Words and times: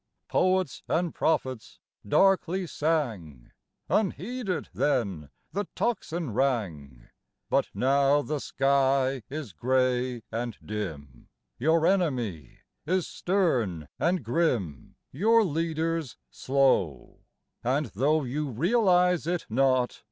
Poets 0.29 0.81
and 0.87 1.13
prophets 1.13 1.79
darkly 2.07 2.65
sang; 2.65 3.51
Unheeded 3.87 4.69
then 4.73 5.29
the 5.53 5.67
tocsin 5.75 6.33
rang; 6.33 7.09
But 7.51 7.69
now 7.75 8.23
the 8.23 8.39
sky 8.39 9.21
is 9.29 9.53
grey 9.53 10.23
and 10.31 10.57
dim, 10.65 11.29
Your 11.59 11.85
enemy 11.85 12.61
is 12.87 13.05
stern 13.05 13.87
and 13.99 14.23
grim, 14.23 14.95
Your 15.11 15.43
leaders 15.43 16.17
slow; 16.31 17.19
And, 17.63 17.85
though 17.93 18.23
you 18.23 18.49
realise 18.49 19.27
it 19.27 19.45
not 19.49 19.99